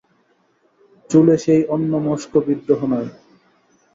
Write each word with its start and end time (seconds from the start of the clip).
চুলে 1.09 1.35
সেই 1.37 1.61
অন্যমস্ক 1.67 2.31
বিদ্রোহ 2.47 2.81
নাই। 2.91 3.05